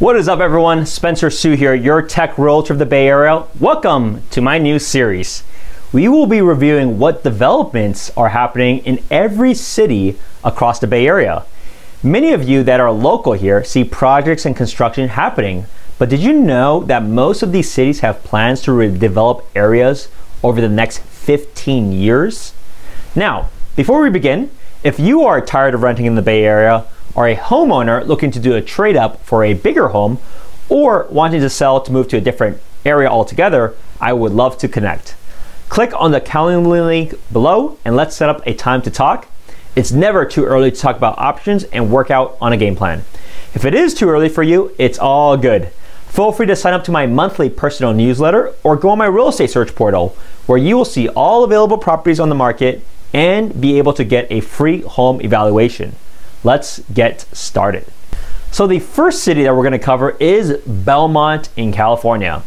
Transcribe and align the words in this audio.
What 0.00 0.16
is 0.16 0.28
up, 0.28 0.40
everyone? 0.40 0.86
Spencer 0.86 1.28
Su 1.28 1.52
here, 1.52 1.74
your 1.74 2.00
tech 2.00 2.38
realtor 2.38 2.72
of 2.72 2.78
the 2.78 2.86
Bay 2.86 3.06
Area. 3.06 3.44
Welcome 3.60 4.22
to 4.30 4.40
my 4.40 4.56
new 4.56 4.78
series. 4.78 5.44
We 5.92 6.08
will 6.08 6.24
be 6.24 6.40
reviewing 6.40 6.98
what 6.98 7.22
developments 7.22 8.10
are 8.16 8.30
happening 8.30 8.78
in 8.86 9.04
every 9.10 9.52
city 9.52 10.18
across 10.42 10.78
the 10.78 10.86
Bay 10.86 11.06
Area. 11.06 11.44
Many 12.02 12.32
of 12.32 12.48
you 12.48 12.62
that 12.62 12.80
are 12.80 12.90
local 12.90 13.34
here 13.34 13.62
see 13.62 13.84
projects 13.84 14.46
and 14.46 14.56
construction 14.56 15.06
happening, 15.10 15.66
but 15.98 16.08
did 16.08 16.20
you 16.20 16.32
know 16.32 16.80
that 16.84 17.02
most 17.02 17.42
of 17.42 17.52
these 17.52 17.70
cities 17.70 18.00
have 18.00 18.24
plans 18.24 18.62
to 18.62 18.70
redevelop 18.70 19.44
areas 19.54 20.08
over 20.42 20.62
the 20.62 20.68
next 20.70 21.00
15 21.00 21.92
years? 21.92 22.54
Now, 23.14 23.50
before 23.76 24.00
we 24.00 24.08
begin, 24.08 24.50
if 24.82 24.98
you 24.98 25.24
are 25.24 25.42
tired 25.42 25.74
of 25.74 25.82
renting 25.82 26.06
in 26.06 26.14
the 26.14 26.22
Bay 26.22 26.42
Area, 26.46 26.86
are 27.14 27.28
a 27.28 27.36
homeowner 27.36 28.06
looking 28.06 28.30
to 28.30 28.38
do 28.38 28.54
a 28.54 28.62
trade 28.62 28.96
up 28.96 29.22
for 29.24 29.44
a 29.44 29.54
bigger 29.54 29.88
home, 29.88 30.18
or 30.68 31.06
wanting 31.10 31.40
to 31.40 31.50
sell 31.50 31.80
to 31.80 31.92
move 31.92 32.08
to 32.08 32.16
a 32.16 32.20
different 32.20 32.60
area 32.84 33.08
altogether, 33.08 33.74
I 34.00 34.12
would 34.12 34.32
love 34.32 34.56
to 34.58 34.68
connect. 34.68 35.16
Click 35.68 35.92
on 36.00 36.10
the 36.10 36.20
Calendly 36.20 36.84
link 36.84 37.14
below 37.32 37.78
and 37.84 37.94
let's 37.94 38.16
set 38.16 38.28
up 38.28 38.42
a 38.46 38.54
time 38.54 38.82
to 38.82 38.90
talk. 38.90 39.28
It's 39.76 39.92
never 39.92 40.24
too 40.24 40.44
early 40.44 40.70
to 40.70 40.76
talk 40.76 40.96
about 40.96 41.18
options 41.18 41.64
and 41.64 41.92
work 41.92 42.10
out 42.10 42.36
on 42.40 42.52
a 42.52 42.56
game 42.56 42.74
plan. 42.74 43.04
If 43.54 43.64
it 43.64 43.74
is 43.74 43.94
too 43.94 44.08
early 44.08 44.28
for 44.28 44.42
you, 44.42 44.74
it's 44.78 44.98
all 44.98 45.36
good. 45.36 45.70
Feel 46.08 46.32
free 46.32 46.46
to 46.46 46.56
sign 46.56 46.72
up 46.72 46.82
to 46.84 46.90
my 46.90 47.06
monthly 47.06 47.48
personal 47.48 47.92
newsletter 47.92 48.52
or 48.64 48.74
go 48.74 48.90
on 48.90 48.98
my 48.98 49.06
real 49.06 49.28
estate 49.28 49.50
search 49.50 49.74
portal 49.76 50.16
where 50.46 50.58
you 50.58 50.76
will 50.76 50.84
see 50.84 51.08
all 51.10 51.44
available 51.44 51.78
properties 51.78 52.18
on 52.18 52.28
the 52.28 52.34
market 52.34 52.84
and 53.12 53.60
be 53.60 53.78
able 53.78 53.92
to 53.92 54.04
get 54.04 54.26
a 54.30 54.40
free 54.40 54.80
home 54.82 55.20
evaluation. 55.20 55.94
Let's 56.42 56.80
get 56.92 57.20
started. 57.32 57.86
So, 58.50 58.66
the 58.66 58.80
first 58.80 59.22
city 59.22 59.44
that 59.44 59.54
we're 59.54 59.62
going 59.62 59.72
to 59.72 59.78
cover 59.78 60.16
is 60.18 60.58
Belmont 60.66 61.50
in 61.56 61.72
California. 61.72 62.42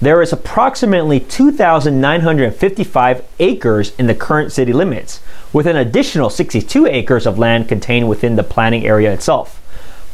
There 0.00 0.20
is 0.20 0.32
approximately 0.32 1.20
2,955 1.20 3.24
acres 3.38 3.94
in 3.96 4.06
the 4.06 4.14
current 4.14 4.52
city 4.52 4.72
limits, 4.72 5.20
with 5.52 5.66
an 5.66 5.76
additional 5.76 6.28
62 6.28 6.86
acres 6.86 7.26
of 7.26 7.38
land 7.38 7.68
contained 7.68 8.08
within 8.08 8.36
the 8.36 8.42
planning 8.42 8.84
area 8.84 9.12
itself. 9.12 9.60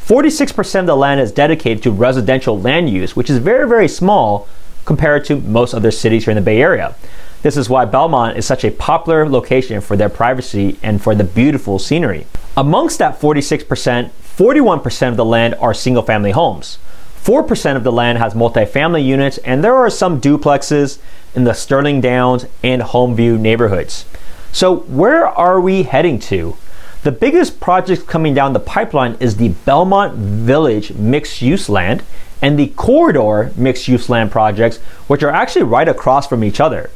46% 0.07 0.81
of 0.81 0.87
the 0.87 0.97
land 0.97 1.21
is 1.21 1.33
dedicated 1.33 1.83
to 1.85 1.91
residential 1.91 2.61
land 2.61 2.91
use, 2.91 3.17
which 3.17 3.31
is 3.31 3.39
very, 3.39 3.69
very 3.69 3.89
small 3.89 4.49
compared 4.85 5.25
to 5.25 5.37
most 5.37 5.73
other 5.73 5.91
cities 5.91 6.25
here 6.25 6.33
in 6.33 6.37
the 6.37 6.43
Bay 6.43 6.61
Area. 6.61 6.95
This 7.43 7.57
is 7.57 7.71
why 7.71 7.87
Belmont 7.87 8.37
is 8.37 8.45
such 8.45 8.65
a 8.65 8.71
popular 8.71 9.27
location 9.27 9.81
for 9.81 9.97
their 9.97 10.11
privacy 10.11 10.79
and 10.83 11.03
for 11.03 11.15
the 11.15 11.25
beautiful 11.25 11.79
scenery. 11.79 12.27
Amongst 12.55 12.99
that 12.99 13.19
46%, 13.19 14.11
41% 14.37 15.09
of 15.09 15.17
the 15.17 15.25
land 15.25 15.55
are 15.55 15.73
single 15.73 16.03
family 16.03 16.33
homes. 16.33 16.79
4% 17.23 17.77
of 17.77 17.85
the 17.85 17.93
land 17.93 18.19
has 18.19 18.35
multifamily 18.35 19.05
units, 19.05 19.39
and 19.39 19.65
there 19.65 19.75
are 19.75 19.91
some 19.91 20.21
duplexes 20.21 20.99
in 21.35 21.45
the 21.45 21.55
Sterling 21.55 22.01
Downs 22.01 22.45
and 22.63 22.83
Homeview 22.83 23.39
neighborhoods. 23.39 24.05
So, 24.53 24.77
where 24.81 25.27
are 25.27 25.61
we 25.61 25.85
heading 25.85 26.19
to? 26.21 26.57
The 27.05 27.13
biggest 27.13 27.61
project 27.61 28.07
coming 28.07 28.35
down 28.35 28.53
the 28.53 28.61
pipeline 28.61 29.17
is 29.21 29.37
the 29.37 29.51
Belmont 29.65 30.15
Village 30.15 30.93
mixed 30.93 31.41
use 31.41 31.69
land 31.69 32.03
and 32.43 32.59
the 32.59 32.69
Corridor 32.69 33.53
mixed 33.57 33.89
use 33.89 34.09
land 34.11 34.31
projects, 34.31 34.79
which 35.07 35.23
are 35.23 35.31
actually 35.31 35.63
right 35.63 35.89
across 35.89 36.27
from 36.27 36.45
each 36.45 36.61
other. 36.61 36.91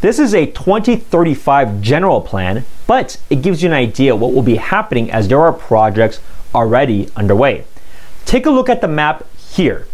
This 0.00 0.18
is 0.18 0.34
a 0.34 0.46
2035 0.46 1.80
general 1.80 2.20
plan, 2.20 2.64
but 2.86 3.18
it 3.30 3.42
gives 3.42 3.62
you 3.62 3.68
an 3.68 3.74
idea 3.74 4.14
what 4.14 4.34
will 4.34 4.42
be 4.42 4.56
happening 4.56 5.10
as 5.10 5.28
there 5.28 5.40
are 5.40 5.52
projects 5.52 6.20
already 6.54 7.08
underway. 7.16 7.64
Take 8.24 8.46
a 8.46 8.50
look 8.50 8.68
at 8.68 8.80
the 8.80 8.88
map 8.88 9.26
here. 9.38 9.86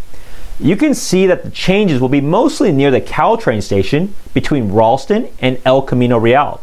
You 0.59 0.77
can 0.77 0.95
see 0.95 1.27
that 1.27 1.43
the 1.43 1.51
changes 1.51 2.01
will 2.01 2.09
be 2.09 2.21
mostly 2.21 2.71
near 2.71 2.91
the 2.91 3.01
Caltrain 3.01 3.63
station 3.63 4.15
between 4.35 4.73
Ralston 4.73 5.29
and 5.39 5.59
El 5.65 5.83
Camino 5.83 6.19
Real. 6.19 6.61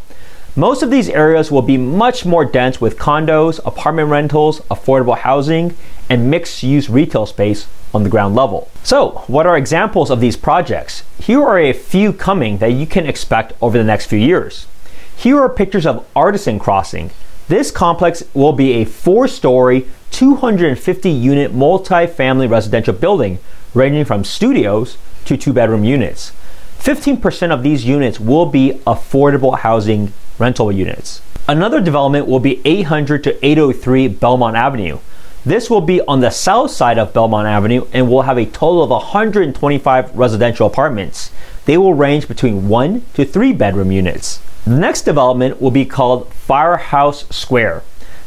Most 0.55 0.83
of 0.83 0.91
these 0.91 1.09
areas 1.09 1.51
will 1.51 1.61
be 1.61 1.77
much 1.77 2.25
more 2.25 2.43
dense 2.43 2.81
with 2.81 2.97
condos, 2.97 3.59
apartment 3.65 4.09
rentals, 4.09 4.59
affordable 4.71 5.17
housing, 5.17 5.75
and 6.09 6.29
mixed 6.29 6.63
use 6.63 6.89
retail 6.89 7.25
space 7.25 7.67
on 7.93 8.03
the 8.03 8.09
ground 8.09 8.35
level. 8.35 8.69
So, 8.83 9.23
what 9.27 9.45
are 9.45 9.57
examples 9.57 10.09
of 10.09 10.19
these 10.19 10.37
projects? 10.37 11.03
Here 11.19 11.41
are 11.41 11.59
a 11.59 11.73
few 11.73 12.13
coming 12.13 12.57
that 12.59 12.73
you 12.73 12.85
can 12.85 13.05
expect 13.05 13.53
over 13.61 13.77
the 13.77 13.83
next 13.83 14.05
few 14.05 14.19
years. 14.19 14.67
Here 15.15 15.39
are 15.39 15.49
pictures 15.49 15.85
of 15.85 16.05
Artisan 16.15 16.59
Crossing. 16.59 17.11
This 17.47 17.71
complex 17.71 18.23
will 18.33 18.53
be 18.53 18.73
a 18.73 18.85
four 18.85 19.27
story, 19.27 19.87
250 20.11 21.09
unit 21.09 21.53
multi-family 21.53 22.47
residential 22.47 22.93
building 22.93 23.39
ranging 23.73 24.05
from 24.05 24.23
studios 24.23 24.97
to 25.25 25.37
two 25.37 25.53
bedroom 25.53 25.83
units. 25.83 26.33
15% 26.79 27.51
of 27.51 27.63
these 27.63 27.85
units 27.85 28.19
will 28.19 28.45
be 28.45 28.79
affordable 28.85 29.59
housing 29.59 30.13
rental 30.39 30.71
units. 30.71 31.21
Another 31.47 31.81
development 31.81 32.27
will 32.27 32.39
be 32.39 32.61
800 32.65 33.23
to 33.23 33.45
803 33.45 34.07
Belmont 34.09 34.55
Avenue. 34.55 34.99
This 35.45 35.69
will 35.69 35.81
be 35.81 36.01
on 36.01 36.19
the 36.19 36.29
south 36.29 36.71
side 36.71 36.97
of 36.97 37.13
Belmont 37.13 37.47
Avenue 37.47 37.87
and 37.93 38.09
will 38.09 38.23
have 38.23 38.37
a 38.37 38.45
total 38.45 38.83
of 38.83 38.89
125 38.89 40.15
residential 40.17 40.67
apartments. 40.67 41.31
They 41.65 41.77
will 41.77 41.93
range 41.93 42.27
between 42.27 42.67
one 42.67 43.03
to 43.13 43.23
three 43.23 43.53
bedroom 43.53 43.91
units. 43.91 44.41
The 44.65 44.75
next 44.75 45.03
development 45.03 45.61
will 45.61 45.71
be 45.71 45.85
called 45.85 46.33
Firehouse 46.33 47.25
Square. 47.29 47.83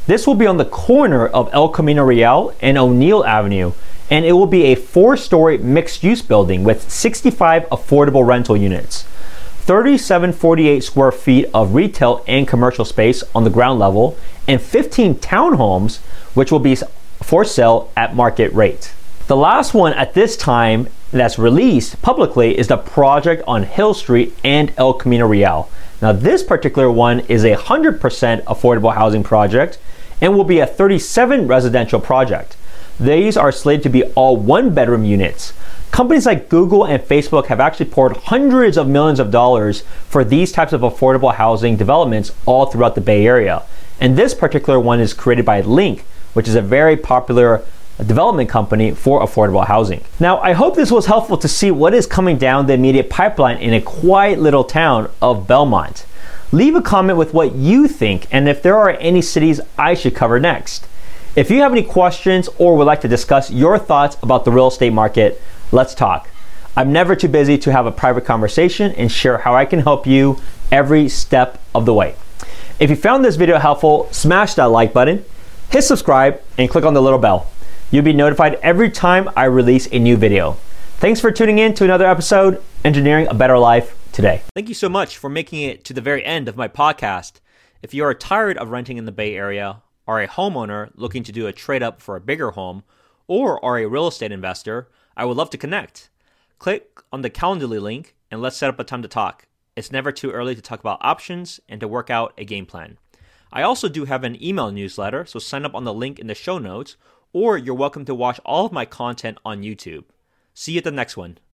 This 0.07 0.27
will 0.27 0.35
be 0.35 0.47
on 0.47 0.57
the 0.57 0.65
corner 0.65 1.27
of 1.27 1.51
El 1.53 1.69
Camino 1.69 2.05
Real 2.05 2.55
and 2.61 2.79
O'Neill 2.79 3.25
Avenue, 3.25 3.73
and 4.09 4.25
it 4.25 4.33
will 4.33 4.47
be 4.47 4.65
a 4.65 4.75
four 4.75 5.17
story 5.17 5.59
mixed 5.59 6.03
use 6.03 6.23
building 6.23 6.65
with 6.65 6.91
65 6.91 7.69
affordable 7.69 8.27
rental 8.27 8.57
units. 8.57 9.05
3748 9.67 10.83
square 10.83 11.13
feet 11.13 11.47
of 11.55 11.75
retail 11.75 12.25
and 12.27 12.49
commercial 12.49 12.85
space 12.85 13.23
on 13.35 13.45
the 13.45 13.51
ground 13.51 13.79
level, 13.79 14.17
and 14.49 14.61
15 14.61 15.17
townhomes, 15.17 15.99
which 16.35 16.51
will 16.51 16.59
be 16.59 16.77
for 17.23 17.45
sale 17.45 17.91
at 17.97 18.15
market 18.15 18.53
rate. 18.53 18.93
The 19.27 19.37
last 19.37 19.75
one 19.75 19.93
at 19.93 20.15
this 20.15 20.37
time 20.37 20.89
that's 21.13 21.39
released 21.39 22.01
publicly 22.03 22.59
is 22.59 22.69
the 22.69 22.77
project 22.77 23.43
on 23.47 23.63
Hill 23.65 23.95
Street 23.95 24.37
and 24.43 24.73
El 24.77 24.95
Camino 24.95 25.27
Real. 25.27 25.69
Now, 26.03 26.13
this 26.13 26.43
particular 26.43 26.91
one 26.91 27.21
is 27.21 27.45
a 27.45 27.57
100% 27.57 28.01
affordable 28.45 28.95
housing 28.95 29.23
project 29.23 29.79
and 30.21 30.35
will 30.35 30.45
be 30.45 30.59
a 30.59 30.67
37 30.67 31.47
residential 31.47 32.01
project. 32.01 32.57
These 32.99 33.37
are 33.37 33.53
slated 33.53 33.83
to 33.85 33.89
be 33.89 34.05
all 34.15 34.37
one 34.37 34.75
bedroom 34.75 35.05
units. 35.05 35.53
Companies 35.91 36.27
like 36.27 36.49
Google 36.49 36.85
and 36.85 37.03
Facebook 37.03 37.47
have 37.47 37.61
actually 37.61 37.87
poured 37.87 38.17
hundreds 38.17 38.77
of 38.77 38.89
millions 38.89 39.19
of 39.19 39.31
dollars 39.31 39.83
for 40.09 40.23
these 40.23 40.53
types 40.53 40.73
of 40.73 40.83
affordable 40.83 41.35
housing 41.35 41.77
developments 41.77 42.33
all 42.47 42.67
throughout 42.67 42.95
the 42.95 43.01
Bay 43.01 43.27
Area. 43.27 43.63
And 43.99 44.17
this 44.17 44.35
particular 44.35 44.79
one 44.79 45.01
is 45.01 45.13
created 45.13 45.45
by 45.45 45.61
Link, 45.63 46.05
which 46.33 46.49
is 46.49 46.55
a 46.55 46.63
very 46.63 46.97
popular 46.97 47.63
development 48.07 48.49
company 48.49 48.93
for 48.93 49.21
affordable 49.21 49.67
housing. 49.67 50.03
Now, 50.19 50.39
I 50.41 50.53
hope 50.53 50.75
this 50.75 50.91
was 50.91 51.07
helpful 51.07 51.37
to 51.39 51.49
see 51.49 51.71
what 51.71 51.95
is 51.95 52.07
coming 52.07 52.39
down 52.39 52.67
the 52.67 52.75
immediate 52.75 53.11
pipeline 53.11 53.59
in 53.59 53.75
a 53.75 53.81
quiet 53.81 54.39
little 54.39 54.65
town 54.65 55.11
of 55.21 55.47
Belmont. 55.47 56.07
Leave 56.53 56.75
a 56.75 56.83
comment 56.83 57.19
with 57.19 57.35
what 57.35 57.55
you 57.55 57.87
think 57.87 58.27
and 58.31 58.49
if 58.49 58.63
there 58.63 58.77
are 58.77 58.91
any 58.91 59.23
cities 59.23 59.61
I 59.79 59.95
should 59.95 60.15
cover 60.15 60.41
next. 60.41 60.87
If 61.37 61.51
you 61.51 61.61
have 61.61 61.73
any 61.73 61.85
questions 61.85 62.49
or 62.59 62.77
would 62.77 62.87
like 62.87 63.03
to 63.03 63.09
discuss 63.09 63.51
your 63.51 63.79
thoughts 63.79 64.17
about 64.23 64.45
the 64.45 64.51
real 64.51 64.69
estate 64.69 64.93
market, 64.93 65.41
let's 65.71 65.95
talk. 65.95 66.29
I'm 66.77 66.93
never 66.93 67.15
too 67.15 67.29
busy 67.29 67.59
to 67.59 67.73
have 67.73 67.87
a 67.87 67.93
private 67.93 68.25
conversation 68.25 68.93
and 68.93 69.13
share 69.13 69.39
how 69.39 69.55
I 69.55 69.65
can 69.65 69.81
help 69.81 70.07
you 70.07 70.41
every 70.73 71.09
step 71.09 71.61
of 71.75 71.85
the 71.87 71.95
way. 71.95 72.17
If 72.81 72.91
you 72.91 72.97
found 72.97 73.25
this 73.25 73.37
video 73.37 73.59
helpful, 73.59 74.09
smash 74.11 74.55
that 74.55 74.65
like 74.65 74.93
button 74.93 75.25
hit 75.71 75.83
subscribe, 75.83 76.43
and 76.59 76.69
click 76.69 76.85
on 76.85 76.95
the 76.95 77.03
little 77.03 77.19
bell. 77.19 77.51
You'll 77.91 78.05
be 78.05 78.13
notified 78.13 78.55
every 78.57 78.91
time 78.91 79.31
I 79.37 79.45
release 79.45 79.89
a 79.93 79.99
new 79.99 80.17
video. 80.17 80.57
Thanks 80.99 81.21
for 81.21 81.31
tuning 81.31 81.59
in 81.59 81.75
to 81.75 81.85
another 81.85 82.07
episode, 82.07 82.63
Engineering 82.85 83.29
a 83.29 83.35
Better 83.35 83.59
Life 83.59 83.97
today. 84.13 84.43
Thank 84.55 84.69
you 84.69 84.75
so 84.75 84.89
much 84.89 85.17
for 85.17 85.31
making 85.31 85.63
it 85.63 85.85
to 85.85 85.95
the 85.95 86.01
very 86.01 86.25
end 86.25 86.49
of 86.49 86.57
my 86.57 86.69
podcast. 86.69 87.41
If 87.83 87.95
you 87.95 88.05
are 88.05 88.15
tired 88.15 88.59
of 88.59 88.71
renting 88.71 88.99
in 88.99 89.07
the 89.07 89.13
Bay 89.13 89.37
Area, 89.37 89.83
are 90.07 90.21
a 90.21 90.29
homeowner 90.29 90.91
looking 90.97 91.23
to 91.23 91.33
do 91.33 91.47
a 91.47 91.53
trade 91.53 91.83
up 91.83 92.03
for 92.03 92.17
a 92.17 92.21
bigger 92.21 92.51
home, 92.51 92.83
or 93.29 93.65
are 93.65 93.79
a 93.79 93.87
real 93.87 94.09
estate 94.09 94.33
investor, 94.33 94.89
I 95.17 95.25
would 95.25 95.37
love 95.37 95.51
to 95.51 95.59
connect. 95.59 96.11
Click 96.59 97.01
on 97.13 97.23
the 97.23 97.31
Calendly 97.31 97.81
link 97.81 98.17
and 98.29 98.43
let's 98.43 98.57
set 98.57 98.69
up 98.69 98.81
a 98.81 98.85
time 98.85 99.03
to 99.03 99.09
talk. 99.09 99.47
It's 99.77 99.93
never 99.93 100.11
too 100.11 100.33
early 100.33 100.57
to 100.57 100.61
talk 100.61 100.81
about 100.81 100.99
options 101.01 101.61
and 101.69 101.81
to 101.81 101.89
work 101.89 102.11
out 102.11 102.35
a 102.37 102.45
game 102.45 102.67
plan. 102.67 102.99
I 103.53 103.63
also 103.63 103.89
do 103.89 104.05
have 104.05 104.23
an 104.23 104.41
email 104.43 104.71
newsletter, 104.71 105.27
so 105.27 105.41
sign 105.41 105.65
up 105.65 105.75
on 105.75 105.83
the 105.83 105.93
link 105.93 106.21
in 106.21 106.29
the 106.29 106.35
show 106.37 106.59
notes, 106.59 106.97
or 107.33 107.59
you're 107.59 107.75
welcome 107.75 108.05
to 108.05 108.15
watch 108.15 108.39
all 108.45 108.67
of 108.67 108.73
my 108.73 108.85
content 108.85 109.39
on 109.45 109.63
YouTube. 109.63 110.05
See 110.55 110.73
you 110.73 110.79
at 110.79 110.85
the 110.85 110.93
next 110.93 111.17
one. 111.17 111.39